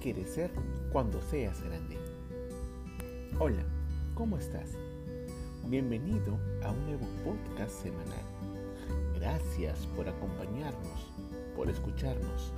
quieres 0.00 0.30
ser 0.30 0.50
cuando 0.92 1.20
seas 1.20 1.62
grande? 1.62 1.98
Hola, 3.38 3.62
¿cómo 4.14 4.38
estás? 4.38 4.70
Bienvenido 5.66 6.38
a 6.64 6.70
un 6.70 6.86
nuevo 6.86 7.06
podcast 7.22 7.82
semanal. 7.82 8.24
Gracias 9.14 9.86
por 9.94 10.08
acompañarnos, 10.08 11.12
por 11.54 11.68
escucharnos. 11.68 12.50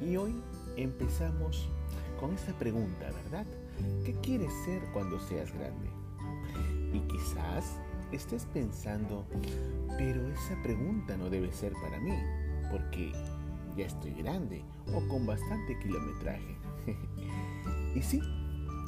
Y 0.00 0.16
hoy 0.16 0.34
empezamos 0.76 1.68
con 2.18 2.34
esta 2.34 2.52
pregunta, 2.58 3.08
¿verdad? 3.22 3.46
¿Qué 4.04 4.14
quieres 4.14 4.52
ser 4.64 4.82
cuando 4.92 5.20
seas 5.20 5.52
grande? 5.52 5.88
Y 6.92 6.98
quizás 7.06 7.78
estés 8.10 8.46
pensando, 8.46 9.24
pero 9.96 10.26
esa 10.26 10.60
pregunta 10.64 11.16
no 11.16 11.30
debe 11.30 11.52
ser 11.52 11.72
para 11.74 12.00
mí, 12.00 12.18
porque 12.68 13.12
ya 13.78 13.86
estoy 13.86 14.12
grande 14.12 14.64
o 14.92 15.06
con 15.06 15.24
bastante 15.24 15.78
kilometraje. 15.78 16.56
y 17.94 18.02
sí, 18.02 18.20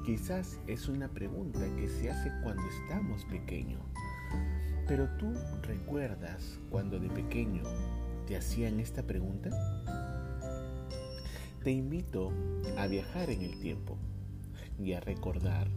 quizás 0.05 0.59
es 0.67 0.89
una 0.89 1.09
pregunta 1.09 1.61
que 1.77 1.89
se 1.89 2.11
hace 2.11 2.33
cuando 2.43 2.63
estamos 2.69 3.25
pequeños. 3.27 3.81
Pero 4.89 5.09
tú 5.17 5.33
recuerdas 5.63 6.59
cuando 6.71 6.99
de 6.99 7.09
pequeño 7.09 7.63
te 8.27 8.37
hacían 8.37 8.81
esta 8.81 9.05
pregunta? 9.05 9.51
Te 11.63 11.71
invito 11.71 12.33
a 12.77 12.89
viajar 12.89 13.31
en 13.31 13.43
el 13.43 13.61
tiempo 13.61 13.97
y 14.77 14.95
a 14.95 15.01
recordar 15.01 15.69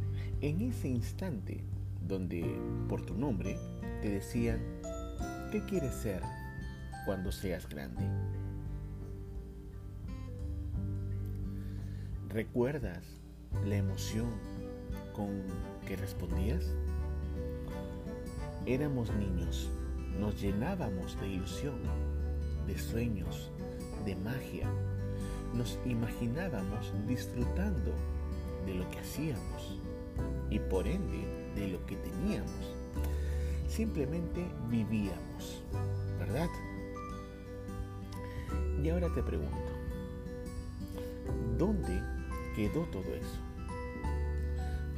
en 0.42 0.62
ese 0.62 0.88
instante 0.88 1.64
donde 2.08 2.44
por 2.90 3.06
tu 3.06 3.14
nombre 3.14 3.60
te 4.02 4.10
decían, 4.10 4.60
¿qué 5.52 5.64
quieres 5.66 5.94
ser 5.94 6.24
cuando 7.06 7.32
seas 7.32 7.70
grande? 7.70 8.04
¿Recuerdas 12.34 13.04
la 13.64 13.76
emoción 13.76 14.32
con 15.16 15.44
que 15.86 15.96
respondías? 15.96 16.66
Éramos 18.66 19.14
niños, 19.14 19.70
nos 20.20 20.42
llenábamos 20.42 21.16
de 21.22 21.28
ilusión, 21.28 21.76
de 22.66 22.76
sueños, 22.76 23.52
de 24.04 24.16
magia. 24.16 24.68
Nos 25.54 25.78
imaginábamos 25.86 26.92
disfrutando 27.08 27.92
de 28.66 28.74
lo 28.74 28.90
que 28.90 28.98
hacíamos 28.98 29.80
y 30.50 30.58
por 30.58 30.88
ende 30.88 31.52
de 31.54 31.68
lo 31.68 31.86
que 31.86 31.98
teníamos. 31.98 32.76
Simplemente 33.68 34.44
vivíamos, 34.72 35.62
¿verdad? 36.18 36.50
Y 38.82 38.90
ahora 38.90 39.14
te 39.14 39.22
pregunto, 39.22 39.72
¿dónde 41.60 42.13
quedó 42.56 42.84
todo 42.86 43.14
eso. 43.14 43.40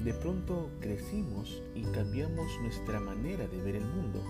De 0.03 0.13
pronto 0.13 0.69
crecimos 0.81 1.63
y 1.73 1.81
cambiamos 1.83 2.45
nuestra 2.61 2.99
manera 2.99 3.47
de 3.47 3.61
ver 3.61 3.75
el 3.75 3.85
mundo. 3.85 4.23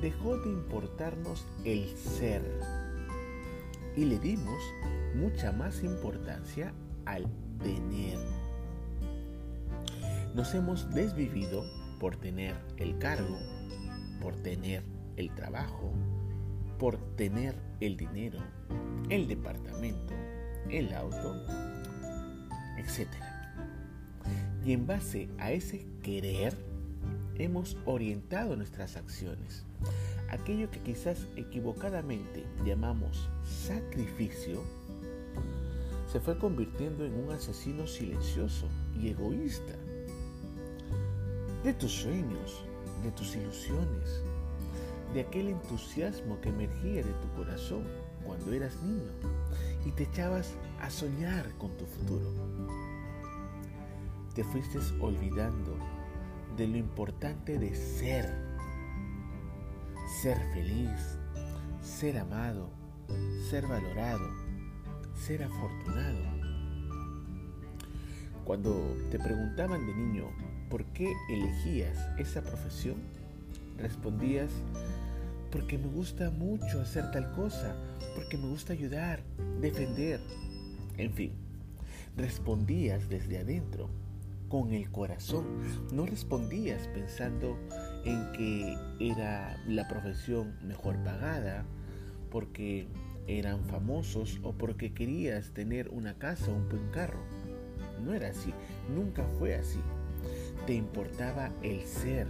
Dejó 0.00 0.38
de 0.38 0.50
importarnos 0.50 1.44
el 1.64 1.88
ser 1.96 2.42
y 3.96 4.04
le 4.06 4.18
dimos 4.18 4.58
mucha 5.14 5.52
más 5.52 5.82
importancia 5.84 6.72
al 7.04 7.26
tener. 7.62 8.18
Nos 10.34 10.54
hemos 10.54 10.90
desvivido 10.94 11.64
por 12.00 12.16
tener 12.16 12.56
el 12.78 12.98
cargo, 12.98 13.38
por 14.22 14.34
tener 14.36 14.82
el 15.16 15.34
trabajo, 15.34 15.92
por 16.78 16.96
tener 17.16 17.54
el 17.80 17.96
dinero, 17.98 18.38
el 19.10 19.28
departamento, 19.28 20.14
el 20.70 20.94
auto 20.94 21.71
etc. 22.78 23.08
Y 24.64 24.72
en 24.72 24.86
base 24.86 25.28
a 25.38 25.52
ese 25.52 25.86
querer, 26.02 26.56
hemos 27.36 27.76
orientado 27.84 28.56
nuestras 28.56 28.96
acciones. 28.96 29.64
Aquello 30.30 30.70
que 30.70 30.80
quizás 30.80 31.26
equivocadamente 31.36 32.44
llamamos 32.64 33.28
sacrificio, 33.44 34.62
se 36.10 36.20
fue 36.20 36.38
convirtiendo 36.38 37.04
en 37.04 37.14
un 37.14 37.32
asesino 37.32 37.86
silencioso 37.86 38.66
y 39.00 39.08
egoísta. 39.08 39.74
De 41.64 41.72
tus 41.74 41.92
sueños, 41.92 42.64
de 43.02 43.10
tus 43.12 43.34
ilusiones, 43.34 44.22
de 45.14 45.20
aquel 45.20 45.48
entusiasmo 45.48 46.40
que 46.40 46.48
emergía 46.48 47.02
de 47.02 47.12
tu 47.12 47.28
corazón 47.36 47.84
cuando 48.24 48.52
eras 48.52 48.76
niño 48.82 49.10
y 49.84 49.90
te 49.92 50.04
echabas 50.04 50.54
a 50.80 50.90
soñar 50.90 51.52
con 51.58 51.76
tu 51.76 51.86
futuro. 51.86 52.26
Te 54.34 54.44
fuiste 54.44 54.78
olvidando 55.00 55.76
de 56.56 56.66
lo 56.66 56.76
importante 56.76 57.58
de 57.58 57.74
ser, 57.74 58.30
ser 60.22 60.38
feliz, 60.52 61.18
ser 61.82 62.18
amado, 62.18 62.70
ser 63.50 63.66
valorado, 63.66 64.28
ser 65.14 65.42
afortunado. 65.42 66.18
Cuando 68.44 68.96
te 69.10 69.18
preguntaban 69.18 69.86
de 69.86 69.94
niño 69.94 70.30
por 70.68 70.84
qué 70.86 71.12
elegías 71.28 71.98
esa 72.18 72.42
profesión, 72.42 72.96
respondías, 73.78 74.50
porque 75.52 75.76
me 75.76 75.88
gusta 75.88 76.30
mucho 76.30 76.80
hacer 76.80 77.10
tal 77.10 77.30
cosa, 77.32 77.76
porque 78.16 78.38
me 78.38 78.48
gusta 78.48 78.72
ayudar, 78.72 79.22
defender. 79.60 80.18
En 80.96 81.12
fin, 81.12 81.32
respondías 82.16 83.08
desde 83.08 83.38
adentro, 83.38 83.90
con 84.48 84.72
el 84.72 84.90
corazón. 84.90 85.44
No 85.92 86.06
respondías 86.06 86.88
pensando 86.88 87.58
en 88.04 88.32
que 88.32 88.76
era 88.98 89.62
la 89.68 89.86
profesión 89.88 90.56
mejor 90.62 90.96
pagada, 91.04 91.64
porque 92.30 92.88
eran 93.26 93.64
famosos 93.66 94.40
o 94.42 94.52
porque 94.52 94.92
querías 94.92 95.52
tener 95.52 95.90
una 95.90 96.14
casa 96.14 96.50
o 96.50 96.54
un 96.54 96.68
buen 96.68 96.90
carro. 96.90 97.20
No 98.02 98.14
era 98.14 98.28
así, 98.28 98.52
nunca 98.94 99.24
fue 99.38 99.54
así. 99.54 99.80
Te 100.66 100.74
importaba 100.74 101.50
el 101.62 101.82
ser. 101.82 102.26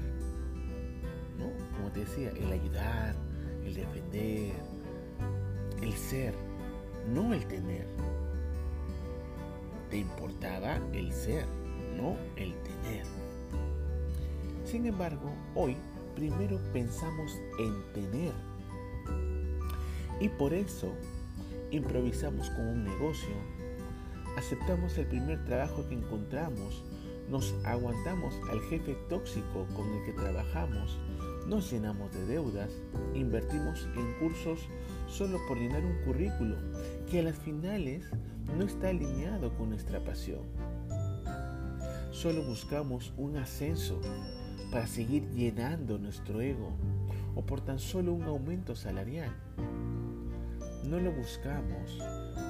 Como 1.83 1.95
te 1.95 2.01
decía, 2.05 2.31
el 2.31 2.53
ayudar, 2.53 3.17
el 3.65 3.75
defender, 3.75 4.53
el 5.83 5.93
ser, 5.95 6.33
no 7.13 7.35
el 7.35 7.45
tener. 7.49 7.89
Te 9.91 9.97
importaba 9.97 10.79
el 10.93 11.13
ser, 11.13 11.45
no 11.97 12.17
el 12.37 12.55
tener. 12.63 13.05
Sin 14.65 14.87
embargo, 14.87 15.33
hoy 15.57 15.77
primero 16.15 16.61
pensamos 16.73 17.37
en 17.59 17.83
tener. 17.95 18.33
Y 20.21 20.29
por 20.29 20.55
eso 20.55 20.95
improvisamos 21.73 22.49
con 22.51 22.65
un 22.65 22.85
negocio, 22.85 23.35
aceptamos 24.37 24.97
el 24.99 25.07
primer 25.07 25.45
trabajo 25.47 25.85
que 25.89 25.97
encontramos, 25.97 26.85
nos 27.29 27.53
aguantamos 27.65 28.37
al 28.53 28.61
jefe 28.71 28.95
tóxico 29.09 29.67
con 29.75 29.93
el 29.95 30.05
que 30.05 30.13
trabajamos, 30.13 30.97
nos 31.47 31.71
llenamos 31.71 32.13
de 32.13 32.27
deudas, 32.27 32.71
invertimos 33.15 33.89
en 33.97 34.13
cursos 34.19 34.61
solo 35.09 35.39
por 35.47 35.59
llenar 35.59 35.85
un 35.85 36.05
currículo 36.05 36.57
que 37.11 37.21
a 37.21 37.23
las 37.23 37.37
finales 37.37 38.05
no 38.57 38.65
está 38.65 38.89
alineado 38.89 39.55
con 39.57 39.71
nuestra 39.71 40.03
pasión. 40.03 40.43
Solo 42.11 42.43
buscamos 42.45 43.13
un 43.17 43.37
ascenso 43.37 44.01
para 44.71 44.87
seguir 44.87 45.29
llenando 45.31 45.99
nuestro 45.99 46.41
ego 46.41 46.71
o 47.35 47.43
por 47.43 47.61
tan 47.61 47.79
solo 47.79 48.13
un 48.13 48.25
aumento 48.25 48.77
salarial. 48.77 49.31
No 50.85 50.99
lo 50.99 51.13
buscamos 51.13 51.99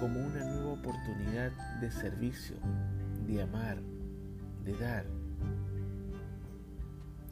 como 0.00 0.20
una 0.20 0.44
nueva 0.44 0.72
oportunidad 0.72 1.52
de 1.80 1.90
servicio, 1.90 2.56
de 3.26 3.42
amar, 3.42 3.78
de 4.64 4.76
dar. 4.76 5.06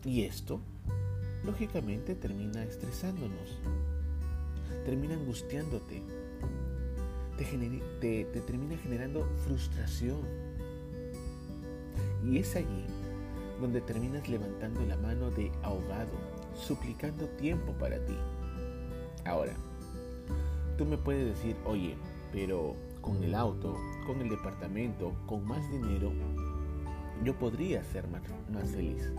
Y 0.05 0.23
esto 0.23 0.61
lógicamente 1.45 2.15
termina 2.15 2.63
estresándonos, 2.65 3.59
termina 4.85 5.15
angustiándote, 5.15 6.03
te, 7.37 8.25
te, 8.25 8.41
termina 8.41 8.77
generando 8.79 9.27
frustración. 9.45 10.21
Y 12.23 12.39
es 12.39 12.55
allí 12.55 12.85
donde 13.61 13.81
terminas 13.81 14.29
levantando 14.29 14.85
la 14.87 14.97
mano 14.97 15.31
de 15.31 15.51
ahogado, 15.63 16.13
suplicando 16.55 17.27
tiempo 17.29 17.73
para 17.73 17.99
ti. 18.05 18.17
Ahora, 19.25 19.55
tú 20.77 20.85
me 20.85 20.97
puedes 20.97 21.35
decir, 21.35 21.57
oye, 21.65 21.97
pero 22.33 22.75
con 23.01 23.23
el 23.23 23.35
auto, 23.35 23.77
con 24.07 24.21
el 24.21 24.29
departamento, 24.29 25.15
con 25.27 25.47
más 25.47 25.69
dinero, 25.71 26.13
yo 27.25 27.39
podría 27.39 27.83
ser 27.85 28.07
más, 28.09 28.23
más 28.51 28.69
feliz. 28.71 29.13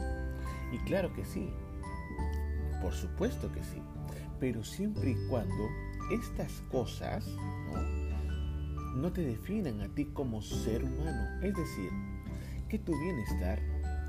Y 0.72 0.78
claro 0.80 1.14
que 1.14 1.26
sí, 1.26 1.50
por 2.82 2.94
supuesto 2.94 3.52
que 3.52 3.64
sí, 3.64 3.82
pero 4.40 4.64
siempre 4.64 5.12
y 5.12 5.28
cuando 5.30 5.70
estas 6.12 6.62
cosas 6.72 7.26
no 8.96 9.12
te 9.12 9.22
definan 9.22 9.82
a 9.82 9.88
ti 9.90 10.06
como 10.06 10.42
ser 10.42 10.84
humano. 10.84 11.42
Es 11.42 11.56
decir, 11.56 11.90
que 12.68 12.80
tu 12.80 12.98
bienestar 13.00 13.60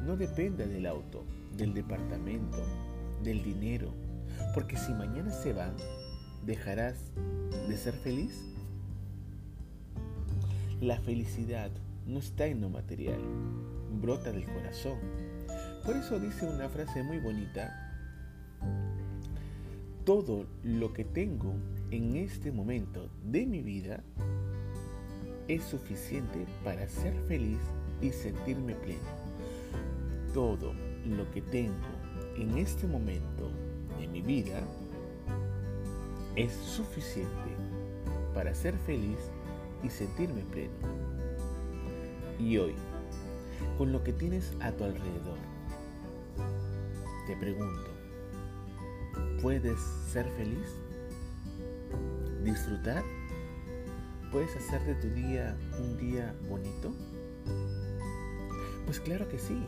no 0.02 0.16
dependa 0.16 0.66
del 0.66 0.86
auto, 0.86 1.24
del 1.56 1.74
departamento, 1.74 2.58
del 3.22 3.42
dinero. 3.42 3.94
Porque 4.54 4.76
si 4.76 4.92
mañana 4.92 5.30
se 5.30 5.52
van, 5.52 5.74
¿dejarás 6.44 7.12
de 7.68 7.76
ser 7.76 7.94
feliz? 7.94 8.44
La 10.80 10.98
felicidad 10.98 11.70
no 12.06 12.18
está 12.18 12.46
en 12.46 12.60
lo 12.60 12.68
material, 12.68 13.20
brota 14.00 14.32
del 14.32 14.46
corazón. 14.46 14.98
Por 15.84 15.96
eso 15.96 16.18
dice 16.18 16.46
una 16.48 16.68
frase 16.68 17.02
muy 17.02 17.18
bonita, 17.18 17.91
todo 20.04 20.46
lo 20.64 20.92
que 20.92 21.04
tengo 21.04 21.54
en 21.92 22.16
este 22.16 22.50
momento 22.50 23.08
de 23.24 23.46
mi 23.46 23.60
vida 23.62 24.02
es 25.46 25.62
suficiente 25.62 26.44
para 26.64 26.88
ser 26.88 27.14
feliz 27.28 27.60
y 28.00 28.10
sentirme 28.10 28.74
pleno. 28.74 29.00
Todo 30.34 30.72
lo 31.06 31.30
que 31.30 31.40
tengo 31.40 31.74
en 32.36 32.58
este 32.58 32.88
momento 32.88 33.50
de 34.00 34.08
mi 34.08 34.22
vida 34.22 34.60
es 36.34 36.52
suficiente 36.52 37.50
para 38.34 38.54
ser 38.54 38.76
feliz 38.78 39.18
y 39.84 39.88
sentirme 39.88 40.42
pleno. 40.50 40.72
Y 42.40 42.58
hoy, 42.58 42.74
con 43.78 43.92
lo 43.92 44.02
que 44.02 44.12
tienes 44.12 44.52
a 44.60 44.72
tu 44.72 44.82
alrededor, 44.82 45.38
te 47.28 47.36
pregunto, 47.36 47.91
¿puedes 49.42 49.80
ser 50.12 50.24
feliz? 50.36 50.78
¿Disfrutar? 52.44 53.02
¿Puedes 54.30 54.54
hacer 54.56 54.80
de 54.84 54.94
tu 54.94 55.10
día 55.10 55.56
un 55.80 55.98
día 55.98 56.32
bonito? 56.48 56.92
Pues 58.86 59.00
claro 59.00 59.28
que 59.28 59.40
sí. 59.40 59.60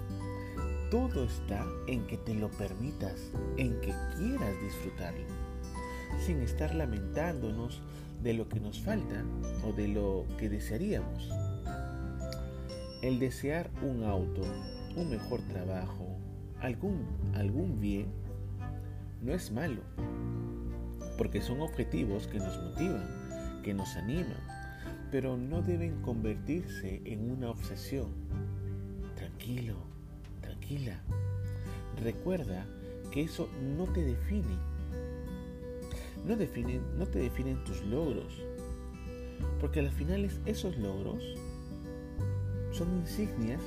Todo 0.93 1.25
está 1.25 1.67
en 1.89 2.07
que 2.07 2.17
te 2.19 2.35
lo 2.35 2.51
permitas, 2.51 3.33
en 3.57 3.81
que 3.81 3.93
quieras 4.17 4.55
disfrutarlo, 4.63 5.27
sin 6.25 6.41
estar 6.41 6.73
lamentándonos 6.73 7.83
de 8.23 8.33
lo 8.35 8.49
que 8.49 8.61
nos 8.61 8.81
falta 8.81 9.25
o 9.67 9.73
de 9.73 9.89
lo 9.89 10.25
que 10.39 10.49
desearíamos. 10.49 11.29
El 13.03 13.19
desear 13.19 13.71
un 13.83 14.05
auto, 14.05 14.43
un 14.95 15.11
mejor 15.11 15.41
trabajo, 15.49 16.07
algún, 16.61 17.05
algún 17.35 17.81
bien, 17.81 18.07
no 19.25 19.33
es 19.33 19.51
malo, 19.51 19.81
porque 21.17 21.41
son 21.41 21.63
objetivos 21.63 22.27
que 22.27 22.39
nos 22.39 22.63
motivan, 22.63 23.63
que 23.63 23.73
nos 23.73 23.97
animan, 23.97 24.37
pero 25.11 25.39
no 25.39 25.63
deben 25.63 26.03
convertirse 26.03 27.01
en 27.07 27.31
una 27.31 27.51
obsesión. 27.51 28.09
Tranquilo, 29.17 29.77
tranquila. 30.43 31.01
Recuerda 32.03 32.67
que 33.11 33.23
eso 33.23 33.49
no 33.77 33.85
te 33.85 34.05
define. 34.05 34.59
No, 36.27 36.37
definen, 36.37 36.83
no 36.99 37.07
te 37.07 37.21
definen 37.21 37.65
tus 37.65 37.83
logros, 37.83 38.43
porque 39.61 39.81
al 39.81 39.91
final 39.91 40.29
esos 40.45 40.77
logros 40.77 41.23
son 42.73 42.93
insignias 42.99 43.63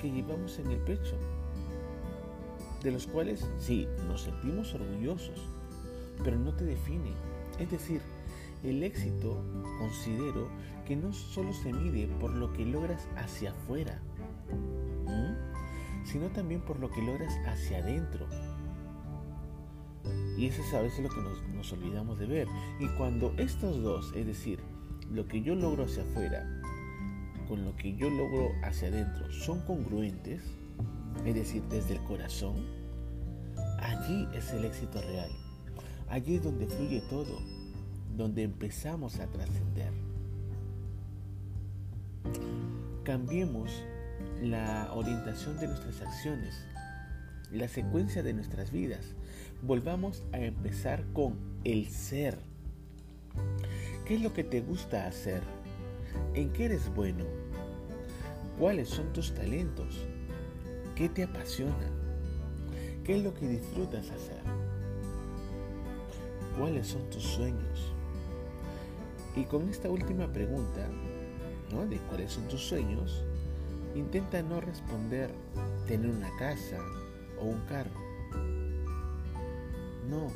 que 0.00 0.10
llevamos 0.10 0.58
en 0.58 0.70
el 0.70 0.78
pecho, 0.78 1.16
de 2.82 2.90
los 2.90 3.06
cuales 3.06 3.48
sí, 3.58 3.86
nos 4.08 4.22
sentimos 4.22 4.74
orgullosos, 4.74 5.40
pero 6.24 6.38
no 6.38 6.52
te 6.54 6.64
define. 6.64 7.12
Es 7.58 7.70
decir, 7.70 8.00
el 8.64 8.82
éxito 8.82 9.42
considero 9.78 10.48
que 10.86 10.96
no 10.96 11.12
solo 11.12 11.52
se 11.52 11.72
mide 11.72 12.08
por 12.20 12.30
lo 12.30 12.52
que 12.52 12.64
logras 12.64 13.06
hacia 13.16 13.50
afuera, 13.50 14.00
sino 16.04 16.28
también 16.30 16.60
por 16.60 16.80
lo 16.80 16.90
que 16.90 17.02
logras 17.02 17.34
hacia 17.46 17.78
adentro. 17.78 18.26
Y 20.36 20.46
eso 20.46 20.62
es 20.62 20.74
a 20.74 20.82
veces 20.82 21.00
lo 21.00 21.08
que 21.08 21.20
nos, 21.20 21.42
nos 21.54 21.72
olvidamos 21.72 22.18
de 22.18 22.26
ver. 22.26 22.48
Y 22.80 22.88
cuando 22.96 23.32
estos 23.36 23.80
dos, 23.80 24.12
es 24.16 24.26
decir, 24.26 24.58
lo 25.10 25.28
que 25.28 25.42
yo 25.42 25.54
logro 25.54 25.84
hacia 25.84 26.02
afuera 26.02 26.60
con 27.48 27.64
lo 27.64 27.76
que 27.76 27.94
yo 27.96 28.08
logro 28.08 28.50
hacia 28.62 28.88
adentro, 28.88 29.30
son 29.30 29.60
congruentes, 29.66 30.42
es 31.24 31.34
decir, 31.34 31.62
desde 31.70 31.94
el 31.94 32.04
corazón, 32.04 32.56
allí 33.78 34.28
es 34.34 34.52
el 34.52 34.64
éxito 34.64 35.00
real. 35.00 35.30
Allí 36.08 36.36
es 36.36 36.42
donde 36.42 36.66
fluye 36.66 37.02
todo, 37.08 37.38
donde 38.16 38.42
empezamos 38.42 39.18
a 39.18 39.26
trascender. 39.28 39.92
Cambiemos 43.04 43.82
la 44.42 44.92
orientación 44.92 45.58
de 45.58 45.68
nuestras 45.68 46.00
acciones, 46.02 46.54
la 47.50 47.68
secuencia 47.68 48.22
de 48.22 48.32
nuestras 48.32 48.70
vidas. 48.70 49.14
Volvamos 49.62 50.22
a 50.32 50.38
empezar 50.38 51.04
con 51.12 51.36
el 51.64 51.88
ser. 51.88 52.38
¿Qué 54.04 54.16
es 54.16 54.20
lo 54.20 54.32
que 54.32 54.44
te 54.44 54.60
gusta 54.60 55.06
hacer? 55.06 55.42
¿En 56.34 56.52
qué 56.52 56.66
eres 56.66 56.94
bueno? 56.94 57.24
¿Cuáles 58.58 58.88
son 58.88 59.12
tus 59.12 59.32
talentos? 59.32 60.06
¿Qué 60.94 61.08
te 61.08 61.22
apasiona? 61.24 61.90
¿Qué 63.02 63.16
es 63.16 63.24
lo 63.24 63.32
que 63.32 63.48
disfrutas 63.48 64.10
hacer? 64.10 64.42
¿Cuáles 66.58 66.86
son 66.86 67.08
tus 67.08 67.22
sueños? 67.22 67.92
Y 69.34 69.44
con 69.44 69.70
esta 69.70 69.88
última 69.88 70.30
pregunta, 70.30 70.86
¿no? 71.72 71.86
De 71.86 71.96
cuáles 71.96 72.32
son 72.32 72.46
tus 72.48 72.60
sueños, 72.60 73.24
intenta 73.94 74.42
no 74.42 74.60
responder 74.60 75.30
tener 75.86 76.10
una 76.10 76.30
casa 76.36 76.78
o 77.40 77.46
un 77.46 77.60
carro. 77.62 77.98
No. 80.10 80.30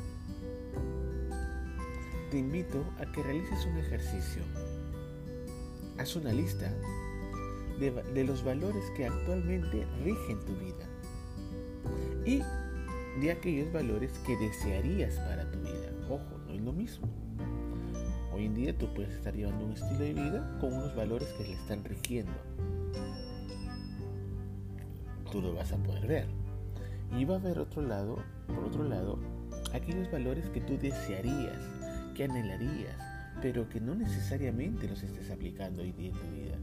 Te 2.31 2.39
invito 2.39 2.83
a 2.97 3.11
que 3.11 3.21
realices 3.21 3.63
un 3.67 3.77
ejercicio. 3.77 4.41
Haz 5.99 6.15
una 6.15 6.33
lista 6.33 6.73
de, 7.79 8.23
los 8.23 8.43
valores 8.43 8.83
que 8.95 9.05
actualmente 9.05 9.85
rigen 10.03 10.39
tu 10.45 10.55
vida 10.55 10.85
y 12.25 12.41
de 13.21 13.31
aquellos 13.31 13.71
valores 13.71 14.11
que 14.25 14.35
desearías 14.37 15.15
para 15.19 15.49
tu 15.51 15.59
vida. 15.59 15.91
Ojo, 16.09 16.37
no 16.47 16.53
es 16.53 16.61
lo 16.61 16.73
mismo. 16.73 17.07
Hoy 18.33 18.45
en 18.45 18.55
día 18.55 18.77
tú 18.77 18.93
puedes 18.93 19.13
estar 19.13 19.35
llevando 19.35 19.65
un 19.65 19.73
estilo 19.73 19.99
de 19.99 20.13
vida 20.13 20.57
con 20.59 20.73
unos 20.73 20.95
valores 20.95 21.27
que 21.33 21.43
le 21.43 21.53
están 21.53 21.83
rigiendo. 21.83 22.33
Tú 25.31 25.41
lo 25.41 25.53
vas 25.53 25.71
a 25.71 25.77
poder 25.77 26.07
ver. 26.07 26.27
Y 27.17 27.25
va 27.25 27.35
a 27.35 27.39
haber 27.39 27.59
otro 27.59 27.81
lado, 27.81 28.17
por 28.47 28.65
otro 28.65 28.83
lado, 28.83 29.17
aquellos 29.73 30.11
valores 30.11 30.49
que 30.49 30.61
tú 30.61 30.77
desearías, 30.77 31.61
que 32.15 32.25
anhelarías, 32.25 32.97
pero 33.41 33.69
que 33.69 33.79
no 33.79 33.95
necesariamente 33.95 34.87
los 34.87 35.01
estés 35.03 35.31
aplicando 35.31 35.81
hoy 35.81 35.91
día 35.93 36.09
en 36.09 36.15
tu 36.15 36.31
vida. 36.31 36.57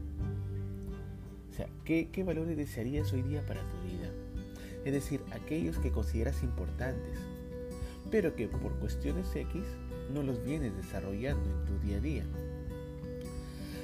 O 1.55 1.57
sea, 1.57 1.69
¿qué, 1.85 2.09
qué 2.11 2.25
valores 2.25 2.57
desearías 2.57 3.13
hoy 3.13 3.21
día 3.21 3.41
para 3.45 3.61
tu 3.61 3.77
vida? 3.87 4.11
Es 4.83 4.91
decir, 4.91 5.21
aquellos 5.31 5.79
que 5.79 5.89
consideras 5.89 6.43
importantes, 6.43 7.17
pero 8.11 8.35
que 8.35 8.49
por 8.49 8.73
cuestiones 8.73 9.33
X 9.33 9.63
no 10.13 10.21
los 10.21 10.43
vienes 10.43 10.75
desarrollando 10.75 11.49
en 11.49 11.65
tu 11.65 11.79
día 11.79 11.95
a 11.95 12.01
día. 12.01 12.25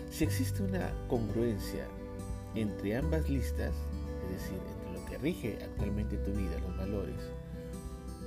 Si 0.09 0.25
existe 0.25 0.63
una 0.63 0.91
congruencia 1.07 1.87
entre 2.55 2.97
ambas 2.97 3.29
listas, 3.29 3.73
es 4.25 4.31
decir, 4.31 4.59
entre 4.67 5.01
lo 5.01 5.05
que 5.05 5.17
rige 5.19 5.57
actualmente 5.63 6.17
tu 6.17 6.31
vida, 6.33 6.59
los 6.59 6.75
valores 6.75 7.21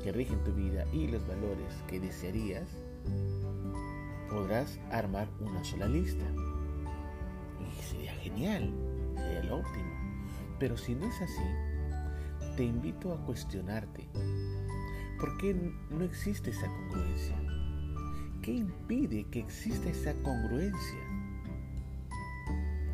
que 0.02 0.10
rigen 0.10 0.42
tu 0.42 0.54
vida 0.54 0.86
y 0.90 1.08
los 1.08 1.20
valores 1.28 1.68
que 1.86 2.00
desearías, 2.00 2.66
podrás 4.30 4.78
armar 4.90 5.28
una 5.38 5.62
sola 5.64 5.86
lista. 5.86 6.24
Y 7.60 7.82
sería 7.82 8.14
genial, 8.14 8.72
lo 9.44 9.58
óptimo. 9.58 9.92
Pero 10.58 10.76
si 10.76 10.94
no 10.94 11.06
es 11.06 11.20
así, 11.20 12.54
te 12.56 12.64
invito 12.64 13.12
a 13.12 13.24
cuestionarte 13.24 14.08
¿Por 15.24 15.38
qué 15.38 15.54
no 15.90 16.04
existe 16.04 16.50
esa 16.50 16.66
congruencia? 16.66 17.34
¿Qué 18.42 18.52
impide 18.52 19.24
que 19.30 19.40
exista 19.40 19.88
esa 19.88 20.12
congruencia 20.22 20.98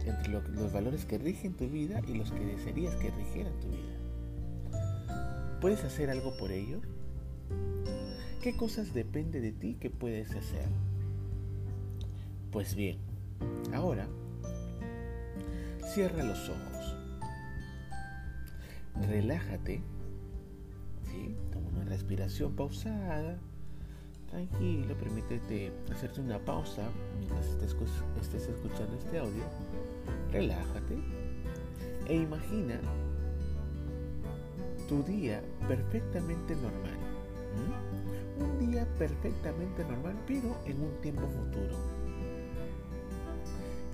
entre 0.04 0.28
los 0.28 0.73
valores 0.73 1.04
que 1.07 1.19
rigen 1.19 1.54
tu 1.54 1.69
vida 1.69 2.00
y 2.07 2.14
los 2.14 2.30
que 2.30 2.45
desearías 2.45 2.95
que 2.97 3.11
rigieran 3.11 3.59
tu 3.61 3.69
vida? 3.69 5.59
¿Puedes 5.61 5.83
hacer 5.83 6.09
algo 6.11 6.37
por 6.37 6.52
ello? 6.52 6.80
¿Qué 8.40 8.57
cosas 8.57 8.95
depende 8.95 9.40
de 9.40 9.52
ti 9.52 9.76
que 9.80 9.90
puedes 9.90 10.30
hacer? 10.37 10.69
Pues 12.52 12.75
bien, 12.76 12.99
ahora 13.73 14.07
cierra 15.93 16.23
los 16.23 16.49
ojos, 16.49 16.97
relájate 19.09 19.83
Toma 21.53 21.69
una 21.71 21.85
respiración 21.85 22.55
pausada. 22.55 23.39
tranquilo, 24.29 24.97
permítete 24.97 25.73
hacerte 25.91 26.21
una 26.21 26.39
pausa 26.39 26.89
mientras 27.19 27.45
estés, 27.47 27.75
estés 28.21 28.49
escuchando 28.49 28.97
este 28.97 29.19
audio, 29.19 29.43
relájate 30.31 30.97
e 32.07 32.15
imagina 32.15 32.81
tu 34.89 35.03
día 35.03 35.43
perfectamente 35.67 36.55
normal. 36.55 36.99
Un 38.39 38.71
día 38.71 38.87
perfectamente 38.97 39.85
normal, 39.85 40.15
pero 40.27 40.57
en 40.67 40.81
un 40.81 41.01
tiempo 41.01 41.23
futuro. 41.23 42.00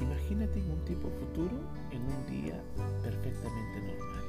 Imagínate 0.01 0.59
en 0.59 0.71
un 0.71 0.85
tiempo 0.85 1.11
futuro, 1.11 1.57
en 1.91 2.03
un 2.03 2.27
día 2.27 2.63
perfectamente 3.03 3.81
normal. 3.81 4.25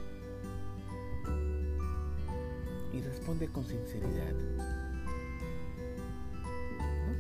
Y 2.94 3.02
responde 3.02 3.48
con 3.48 3.66
sinceridad 3.66 4.34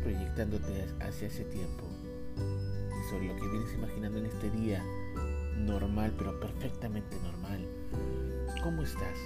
proyectándote 0.01 0.85
hacia 1.01 1.27
ese 1.27 1.43
tiempo 1.45 1.83
sobre 3.09 3.27
lo 3.27 3.35
que 3.35 3.47
vienes 3.49 3.73
imaginando 3.73 4.19
en 4.19 4.27
este 4.27 4.49
día 4.51 4.81
normal, 5.57 6.13
pero 6.17 6.39
perfectamente 6.39 7.17
normal. 7.21 7.67
¿Cómo 8.63 8.83
estás? 8.83 9.17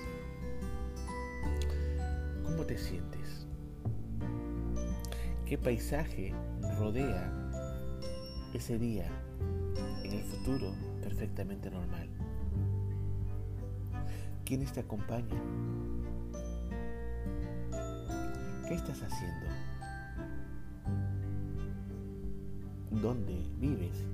¿Cómo 2.43 2.65
te 2.65 2.77
sientes? 2.77 3.45
¿Qué 5.45 5.57
paisaje 5.57 6.33
rodea 6.79 7.40
ese 8.57 8.77
día 8.77 9.09
en 10.03 10.11
el 10.11 10.23
futuro 10.23 10.73
perfectamente 11.01 11.69
normal? 11.69 12.09
¿Quiénes 14.45 14.71
te 14.73 14.79
acompañan? 14.81 15.41
¿Qué 18.67 18.75
estás 18.75 19.01
haciendo? 19.01 19.47
dónde 23.01 23.43
vives. 23.57 24.05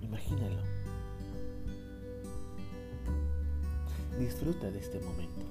Imagínalo. 0.00 0.62
Disfruta 4.18 4.70
de 4.70 4.78
este 4.78 5.00
momento. 5.00 5.44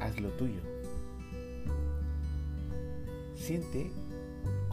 Hazlo 0.00 0.30
tuyo. 0.30 0.60
Siente 3.36 3.90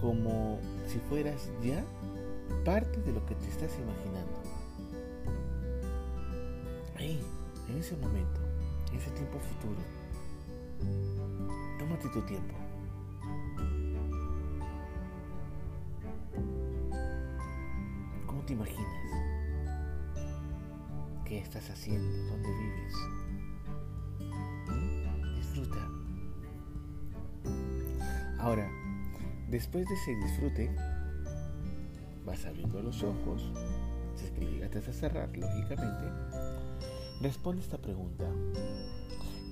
como 0.02 0.60
si 0.88 1.00
fueras 1.10 1.50
ya 1.64 1.84
parte 2.66 3.00
de 3.02 3.14
lo 3.14 3.26
que 3.26 3.36
te 3.36 3.48
estás 3.48 3.72
imaginando. 3.78 4.42
Ahí, 6.98 7.20
en 7.70 7.78
ese 7.78 7.96
momento, 7.98 8.42
en 8.92 8.98
ese 8.98 9.12
tiempo 9.12 9.40
futuro, 9.40 9.82
tómate 11.80 12.10
tu 12.10 12.22
tiempo. 12.24 12.56
te 18.46 18.54
imaginas? 18.54 18.86
¿Qué 21.26 21.40
estás 21.40 21.70
haciendo? 21.70 22.12
¿Dónde 22.32 22.50
vives? 22.50 22.96
¿Mm? 24.68 25.36
Disfruta. 25.36 25.90
Ahora, 28.40 28.71
después 29.52 29.86
de 29.88 29.96
ese 29.96 30.16
disfrute, 30.16 30.72
vas 32.26 32.46
abriendo 32.46 32.82
los 32.82 33.04
ojos, 33.04 33.52
si 34.16 34.26
es 34.26 34.32
que 34.32 34.46
llegaste 34.46 34.80
a 34.80 34.94
cerrar, 34.94 35.38
lógicamente, 35.38 36.06
responde 37.22 37.62
esta 37.62 37.78
pregunta. 37.78 38.26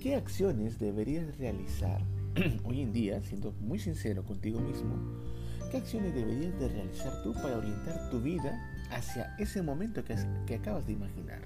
¿Qué 0.01 0.15
acciones 0.15 0.79
deberías 0.79 1.37
realizar 1.37 2.01
hoy 2.63 2.81
en 2.81 2.93
día, 2.93 3.21
siendo 3.21 3.51
muy 3.59 3.77
sincero 3.77 4.23
contigo 4.23 4.61
mismo, 4.61 4.95
qué 5.69 5.77
acciones 5.77 6.15
deberías 6.15 6.57
de 6.57 6.69
realizar 6.69 7.21
tú 7.21 7.33
para 7.33 7.57
orientar 7.57 8.09
tu 8.09 8.21
vida 8.21 8.57
hacia 8.91 9.35
ese 9.37 9.61
momento 9.61 10.05
que, 10.05 10.15
que 10.47 10.55
acabas 10.55 10.87
de 10.87 10.93
imaginar. 10.93 11.41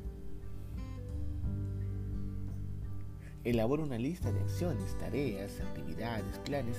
Elabora 3.44 3.84
una 3.84 3.98
lista 3.98 4.32
de 4.32 4.40
acciones, 4.40 4.98
tareas, 5.00 5.60
actividades, 5.60 6.40
planes 6.46 6.78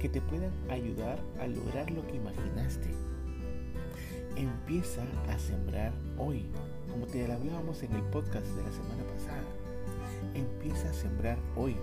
que 0.00 0.08
te 0.08 0.20
puedan 0.20 0.50
ayudar 0.68 1.20
a 1.38 1.46
lograr 1.46 1.92
lo 1.92 2.04
que 2.08 2.16
imaginaste. 2.16 2.88
Empieza 4.34 5.04
a 5.28 5.38
sembrar 5.38 5.92
hoy, 6.18 6.46
como 6.90 7.06
te 7.06 7.24
hablábamos 7.32 7.84
en 7.84 7.92
el 7.92 8.02
podcast 8.02 8.46
de 8.46 8.64
la 8.64 8.72
semana 8.72 9.04
pasada. 9.14 9.44
Empieza 10.34 10.90
a 10.90 10.92
sembrar 10.92 11.38
hoy 11.54 11.76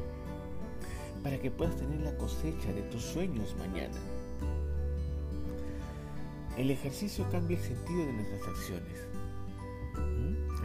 para 1.23 1.39
que 1.39 1.49
puedas 1.49 1.77
tener 1.77 2.01
la 2.01 2.17
cosecha 2.17 2.73
de 2.73 2.81
tus 2.83 3.03
sueños 3.03 3.55
mañana. 3.57 3.95
El 6.57 6.71
ejercicio 6.71 7.25
cambia 7.31 7.57
el 7.57 7.63
sentido 7.63 8.05
de 8.05 8.13
nuestras 8.13 8.49
acciones. 8.49 9.18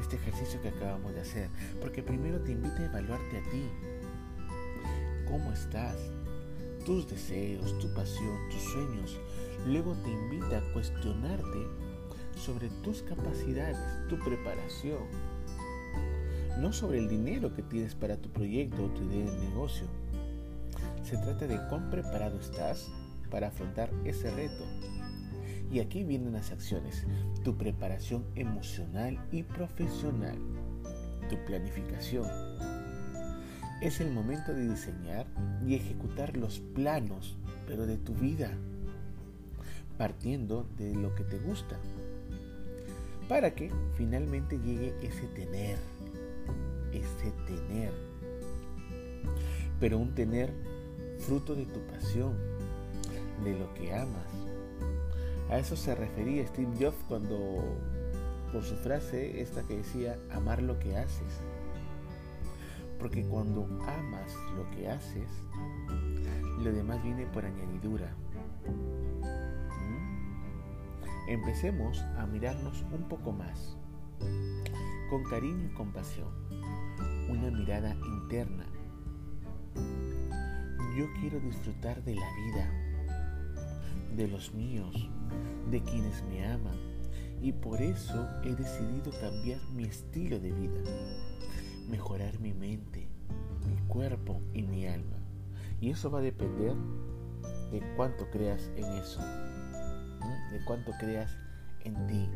Este 0.04 0.16
ejercicio 0.16 0.60
que 0.60 0.68
acabamos 0.68 1.14
de 1.14 1.22
hacer. 1.22 1.48
Porque 1.80 2.02
primero 2.02 2.38
te 2.38 2.52
invita 2.52 2.76
a 2.76 2.84
evaluarte 2.84 3.38
a 3.38 3.50
ti. 3.50 3.64
¿Cómo 5.26 5.50
estás? 5.50 5.96
Tus 6.84 7.08
deseos, 7.08 7.78
tu 7.78 7.88
pasión, 7.94 8.36
tus 8.50 8.60
sueños. 8.64 9.18
Luego 9.66 9.94
te 10.04 10.10
invita 10.10 10.58
a 10.58 10.72
cuestionarte 10.74 11.58
sobre 12.36 12.68
tus 12.82 13.00
capacidades, 13.00 13.78
tu 14.10 14.18
preparación. 14.18 15.04
No 16.60 16.74
sobre 16.74 16.98
el 16.98 17.08
dinero 17.08 17.54
que 17.54 17.62
tienes 17.62 17.94
para 17.94 18.18
tu 18.18 18.28
proyecto 18.28 18.84
o 18.84 18.88
tu 18.88 19.04
idea 19.04 19.24
de 19.24 19.38
negocio. 19.38 19.86
Se 21.02 21.16
trata 21.16 21.46
de 21.46 21.58
cuán 21.70 21.88
preparado 21.90 22.38
estás 22.38 22.90
para 23.30 23.48
afrontar 23.48 23.88
ese 24.04 24.30
reto 24.30 24.64
y 25.70 25.80
aquí 25.80 26.04
vienen 26.04 26.32
las 26.32 26.50
acciones, 26.50 27.04
tu 27.42 27.56
preparación 27.56 28.24
emocional 28.34 29.18
y 29.32 29.42
profesional, 29.42 30.36
tu 31.28 31.36
planificación. 31.44 32.28
Es 33.80 34.00
el 34.00 34.10
momento 34.10 34.54
de 34.54 34.68
diseñar 34.68 35.26
y 35.66 35.74
ejecutar 35.74 36.36
los 36.36 36.60
planos, 36.60 37.36
pero 37.66 37.86
de 37.86 37.98
tu 37.98 38.14
vida, 38.14 38.50
partiendo 39.98 40.66
de 40.78 40.94
lo 40.94 41.14
que 41.14 41.24
te 41.24 41.38
gusta, 41.38 41.78
para 43.28 43.54
que 43.54 43.70
finalmente 43.96 44.58
llegue 44.58 44.94
ese 45.02 45.26
tener, 45.28 45.78
ese 46.92 47.32
tener, 47.46 47.92
pero 49.80 49.98
un 49.98 50.14
tener 50.14 50.52
fruto 51.18 51.54
de 51.54 51.66
tu 51.66 51.80
pasión, 51.86 52.36
de 53.42 53.58
lo 53.58 53.72
que 53.74 53.94
amas, 53.94 54.28
a 55.50 55.58
eso 55.58 55.76
se 55.76 55.94
refería 55.94 56.46
Steve 56.46 56.72
Jobs 56.80 56.96
cuando, 57.08 57.62
por 58.52 58.62
su 58.62 58.76
frase 58.76 59.40
esta 59.40 59.62
que 59.62 59.76
decía, 59.76 60.18
amar 60.30 60.62
lo 60.62 60.78
que 60.78 60.96
haces. 60.96 61.40
Porque 62.98 63.24
cuando 63.24 63.64
amas 63.86 64.34
lo 64.56 64.70
que 64.70 64.88
haces, 64.88 65.28
lo 66.62 66.72
demás 66.72 67.02
viene 67.02 67.26
por 67.26 67.44
añadidura. 67.44 68.14
¿Mm? 69.80 71.30
Empecemos 71.30 72.00
a 72.18 72.26
mirarnos 72.26 72.82
un 72.92 73.08
poco 73.08 73.32
más, 73.32 73.76
con 75.10 75.24
cariño 75.24 75.66
y 75.70 75.74
compasión, 75.74 76.28
una 77.28 77.50
mirada 77.50 77.94
interna. 78.06 78.64
Yo 80.96 81.06
quiero 81.20 81.40
disfrutar 81.40 82.02
de 82.04 82.14
la 82.14 82.34
vida, 82.34 82.83
de 84.16 84.28
los 84.28 84.54
míos, 84.54 85.08
de 85.70 85.82
quienes 85.82 86.22
me 86.24 86.46
aman 86.46 86.94
y 87.44 87.52
por 87.52 87.82
eso 87.82 88.26
he 88.42 88.54
decidido 88.54 89.12
cambiar 89.20 89.60
mi 89.74 89.84
estilo 89.84 90.40
de 90.40 90.50
vida, 90.50 90.80
mejorar 91.90 92.40
mi 92.40 92.54
mente, 92.54 93.06
mi 93.68 93.76
cuerpo 93.86 94.40
y 94.54 94.62
mi 94.62 94.86
alma. 94.86 95.18
Y 95.78 95.90
eso 95.90 96.10
va 96.10 96.20
a 96.20 96.22
depender 96.22 96.72
de 97.70 97.82
cuánto 97.96 98.30
creas 98.30 98.70
en 98.76 98.84
eso, 98.94 99.20
de 99.20 100.64
cuánto 100.64 100.92
creas 100.98 101.36
en 101.84 102.06
ti. 102.06 102.28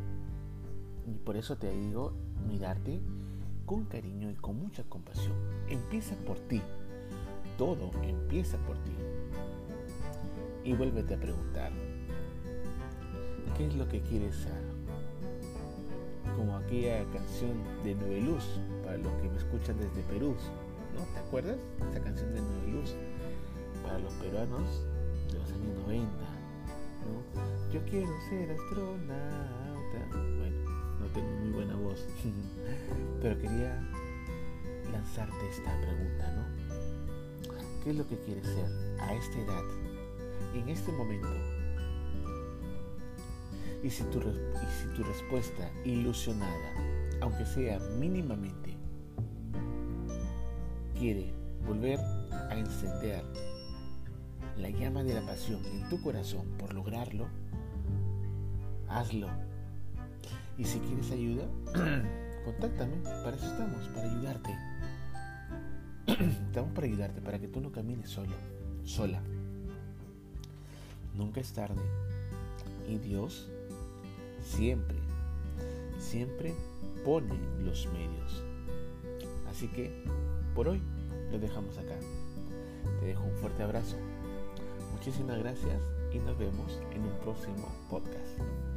Y 1.06 1.14
por 1.24 1.38
eso 1.38 1.56
te 1.56 1.70
digo, 1.70 2.12
mirarte 2.46 3.00
con 3.64 3.86
cariño 3.86 4.30
y 4.30 4.34
con 4.34 4.58
mucha 4.58 4.84
compasión. 4.84 5.32
Empieza 5.70 6.16
por 6.16 6.38
ti. 6.40 6.60
Todo 7.56 7.90
empieza 8.02 8.58
por 8.58 8.76
ti. 8.84 8.92
Y 10.68 10.74
vuélvete 10.74 11.14
a 11.14 11.16
preguntar, 11.16 11.72
¿Qué 13.56 13.68
es 13.68 13.74
lo 13.74 13.88
que 13.88 14.02
quieres 14.02 14.36
ser? 14.36 14.52
Como 16.36 16.58
aquella 16.58 17.04
canción 17.10 17.56
de 17.84 17.94
Nueve 17.94 18.20
Luz, 18.20 18.44
para 18.84 18.98
los 18.98 19.10
que 19.14 19.30
me 19.30 19.38
escuchan 19.38 19.78
desde 19.78 20.02
Perú, 20.02 20.36
¿no? 20.94 21.04
¿Te 21.14 21.20
acuerdas? 21.20 21.56
Esa 21.90 22.02
canción 22.02 22.34
de 22.34 22.42
Nueve 22.42 22.72
Luz, 22.72 22.94
para 23.82 23.98
los 23.98 24.12
peruanos 24.12 24.84
de 25.32 25.38
los 25.38 25.50
años 25.52 25.78
90, 25.86 26.06
¿no? 27.06 27.72
Yo 27.72 27.80
quiero 27.88 28.12
ser 28.28 28.50
astronauta. 28.50 30.18
Bueno, 30.36 30.70
no 31.00 31.06
tengo 31.14 31.30
muy 31.30 31.50
buena 31.50 31.76
voz, 31.76 32.04
pero 33.22 33.40
quería 33.40 33.80
lanzarte 34.92 35.48
esta 35.48 35.80
pregunta, 35.80 36.30
¿no? 36.32 36.58
qué 37.82 37.90
es 37.90 37.96
lo 37.96 38.06
que 38.06 38.18
quieres 38.18 38.44
ser 38.44 38.98
a 39.00 39.14
esta 39.14 39.38
edad, 39.38 39.62
en 40.58 40.68
este 40.68 40.92
momento. 40.92 41.28
Y 43.82 43.90
si 43.90 44.02
tu, 44.04 44.20
respuesta 45.02 45.70
ilusionada, 45.84 46.72
aunque 47.20 47.46
sea 47.46 47.78
mínimamente, 47.98 48.76
quiere 50.98 51.32
volver 51.66 52.00
a 52.50 52.58
encender 52.58 53.24
la 54.56 54.70
llama 54.70 55.04
de 55.04 55.14
la 55.14 55.20
pasión 55.20 55.64
en 55.66 55.88
tu 55.88 56.00
corazón 56.02 56.46
por 56.58 56.74
lograrlo, 56.74 57.28
hazlo. 58.88 59.28
Y 60.56 60.64
si 60.64 60.80
quieres 60.80 61.12
ayuda, 61.12 61.44
contáctame, 62.44 62.96
para 63.04 63.36
eso 63.36 63.46
estamos, 63.46 63.88
para 63.88 64.10
ayudarte. 64.10 64.56
estamos 66.46 66.72
para 66.72 66.86
ayudarte, 66.88 67.20
para 67.20 67.38
que 67.38 67.46
tú 67.46 67.60
no 67.60 67.70
camines 67.70 68.10
solo, 68.10 68.34
sola. 68.82 69.22
Nunca 71.14 71.40
es 71.40 71.52
tarde. 71.52 71.82
Y 72.88 72.98
Dios 72.98 73.48
siempre, 74.42 74.98
siempre 75.98 76.54
pone 77.04 77.34
los 77.60 77.86
medios. 77.92 78.42
Así 79.48 79.68
que 79.68 80.04
por 80.54 80.68
hoy 80.68 80.82
lo 81.30 81.38
dejamos 81.38 81.76
acá. 81.78 81.98
Te 83.00 83.06
dejo 83.06 83.24
un 83.24 83.36
fuerte 83.36 83.62
abrazo. 83.62 83.96
Muchísimas 84.92 85.38
gracias 85.38 85.80
y 86.12 86.18
nos 86.18 86.38
vemos 86.38 86.80
en 86.92 87.02
un 87.02 87.18
próximo 87.20 87.68
podcast. 87.90 88.67